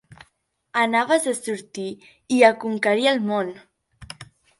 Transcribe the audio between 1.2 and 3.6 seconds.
a sortir i a conquerir el món!